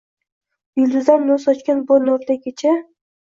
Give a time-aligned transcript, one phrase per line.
[0.79, 2.75] Yulduzlar nur sochgan bu nurli kecha